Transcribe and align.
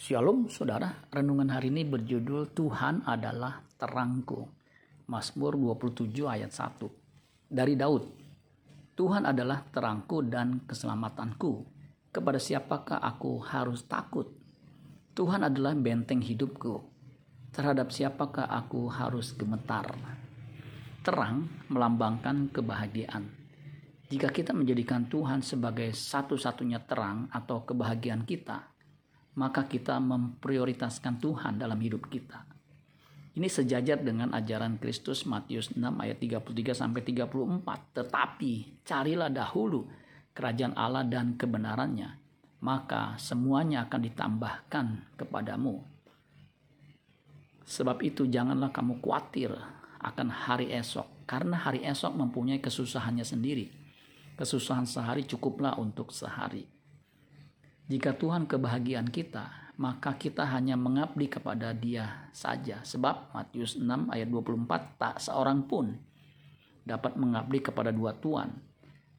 Shalom 0.00 0.48
saudara, 0.48 1.04
renungan 1.12 1.52
hari 1.52 1.68
ini 1.68 1.84
berjudul 1.84 2.56
Tuhan 2.56 3.04
adalah 3.04 3.60
terangku. 3.76 4.48
Mazmur 5.04 5.60
27 5.60 6.24
ayat 6.24 6.48
1. 6.56 6.88
Dari 7.52 7.76
Daud. 7.76 8.08
Tuhan 8.96 9.28
adalah 9.28 9.60
terangku 9.68 10.24
dan 10.24 10.64
keselamatanku. 10.64 11.52
Kepada 12.16 12.40
siapakah 12.40 12.96
aku 12.96 13.44
harus 13.44 13.84
takut? 13.84 14.24
Tuhan 15.12 15.44
adalah 15.44 15.76
benteng 15.76 16.24
hidupku. 16.24 16.80
Terhadap 17.52 17.92
siapakah 17.92 18.48
aku 18.48 18.88
harus 18.88 19.36
gemetar? 19.36 19.84
Terang 21.04 21.44
melambangkan 21.68 22.48
kebahagiaan. 22.48 23.28
Jika 24.08 24.32
kita 24.32 24.56
menjadikan 24.56 25.12
Tuhan 25.12 25.44
sebagai 25.44 25.92
satu-satunya 25.92 26.88
terang 26.88 27.28
atau 27.28 27.68
kebahagiaan 27.68 28.24
kita, 28.24 28.79
maka 29.38 29.66
kita 29.68 29.98
memprioritaskan 30.02 31.22
Tuhan 31.22 31.60
dalam 31.60 31.78
hidup 31.78 32.10
kita. 32.10 32.50
Ini 33.30 33.46
sejajar 33.46 34.02
dengan 34.02 34.34
ajaran 34.34 34.82
Kristus 34.82 35.22
Matius 35.22 35.70
6 35.70 35.78
ayat 35.78 36.18
33 36.18 36.74
sampai 36.74 37.00
34. 37.06 37.94
Tetapi 37.94 38.82
carilah 38.82 39.30
dahulu 39.30 39.86
kerajaan 40.34 40.74
Allah 40.74 41.06
dan 41.06 41.38
kebenarannya, 41.38 42.10
maka 42.58 43.14
semuanya 43.22 43.86
akan 43.86 44.00
ditambahkan 44.02 44.86
kepadamu. 45.14 45.78
Sebab 47.70 48.02
itu 48.02 48.26
janganlah 48.26 48.74
kamu 48.74 48.98
khawatir 48.98 49.54
akan 50.02 50.28
hari 50.32 50.74
esok, 50.74 51.06
karena 51.30 51.54
hari 51.54 51.86
esok 51.86 52.10
mempunyai 52.18 52.58
kesusahannya 52.58 53.22
sendiri. 53.22 53.70
Kesusahan 54.34 54.90
sehari 54.90 55.22
cukuplah 55.22 55.78
untuk 55.78 56.10
sehari. 56.10 56.79
Jika 57.90 58.14
Tuhan 58.14 58.46
kebahagiaan 58.46 59.10
kita, 59.10 59.74
maka 59.82 60.14
kita 60.14 60.46
hanya 60.46 60.78
mengabdi 60.78 61.26
kepada 61.26 61.74
Dia 61.74 62.30
saja. 62.30 62.86
Sebab 62.86 63.34
Matius 63.34 63.74
6 63.74 64.14
ayat 64.14 64.30
24 64.30 64.94
tak 64.94 65.18
seorang 65.18 65.66
pun 65.66 65.90
dapat 66.86 67.18
mengabdi 67.18 67.58
kepada 67.58 67.90
dua 67.90 68.14
tuan. 68.14 68.54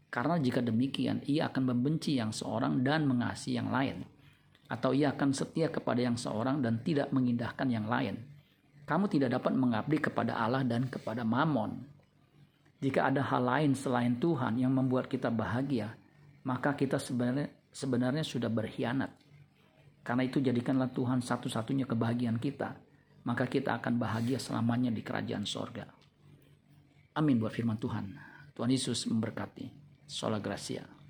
Karena 0.07 0.39
jika 0.39 0.63
demikian 0.63 1.19
ia 1.27 1.51
akan 1.51 1.75
membenci 1.75 2.15
yang 2.15 2.31
seorang 2.31 2.79
dan 2.79 3.11
mengasihi 3.11 3.59
yang 3.59 3.75
lain. 3.75 4.07
Atau 4.71 4.95
ia 4.95 5.11
akan 5.11 5.35
setia 5.35 5.67
kepada 5.67 5.99
yang 5.99 6.15
seorang 6.15 6.63
dan 6.63 6.79
tidak 6.79 7.11
mengindahkan 7.11 7.67
yang 7.67 7.91
lain. 7.91 8.23
Kamu 8.87 9.11
tidak 9.11 9.35
dapat 9.35 9.51
mengabdi 9.51 9.99
kepada 9.99 10.39
Allah 10.39 10.63
dan 10.63 10.87
kepada 10.87 11.27
Mamon. 11.27 11.75
Jika 12.79 13.11
ada 13.11 13.19
hal 13.19 13.43
lain 13.43 13.71
selain 13.75 14.15
Tuhan 14.15 14.55
yang 14.55 14.71
membuat 14.71 15.11
kita 15.11 15.27
bahagia, 15.27 15.91
maka 16.47 16.71
kita 16.71 16.95
sebenarnya 16.97 17.60
sebenarnya 17.71 18.21
sudah 18.21 18.51
berkhianat. 18.51 19.11
Karena 20.03 20.27
itu 20.27 20.43
jadikanlah 20.43 20.91
Tuhan 20.91 21.23
satu-satunya 21.23 21.87
kebahagiaan 21.87 22.37
kita, 22.37 22.75
maka 23.25 23.45
kita 23.47 23.79
akan 23.81 23.97
bahagia 23.97 24.37
selamanya 24.37 24.89
di 24.93 25.01
kerajaan 25.01 25.45
sorga. 25.45 25.87
Amin 27.17 27.37
buat 27.41 27.51
firman 27.51 27.77
Tuhan. 27.79 28.15
Tuhan 28.55 28.71
Yesus 28.71 29.07
memberkati. 29.07 29.67
Sola 30.07 30.43
Gracia. 30.43 31.00